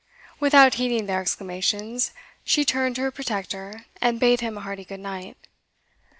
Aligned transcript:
Without 0.39 0.73
heeding 0.81 1.05
their 1.05 1.21
exclamations, 1.21 2.09
she 2.43 2.65
turned 2.65 2.95
to 2.95 3.01
her 3.03 3.11
protector 3.11 3.85
and 4.01 4.19
bade 4.19 4.41
him 4.41 4.57
a 4.57 4.61
hearty 4.61 4.83
good 4.83 4.99
night. 4.99 5.37